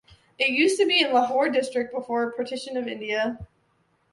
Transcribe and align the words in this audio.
It 0.39 0.49
used 0.49 0.79
to 0.79 0.87
be 0.87 0.99
in 1.01 1.13
Lahore 1.13 1.47
district 1.49 1.93
before 1.93 2.31
partition 2.31 2.75
of 2.75 2.87
India. 2.87 3.37